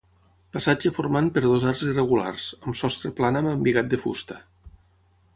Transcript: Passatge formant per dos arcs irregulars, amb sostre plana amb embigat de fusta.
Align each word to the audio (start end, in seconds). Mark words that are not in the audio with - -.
Passatge 0.55 0.91
formant 0.93 1.27
per 1.35 1.43
dos 1.43 1.65
arcs 1.71 1.83
irregulars, 1.87 2.47
amb 2.61 2.79
sostre 2.79 3.11
plana 3.19 3.43
amb 3.43 3.51
embigat 3.51 3.93
de 3.93 4.01
fusta. 4.07 4.39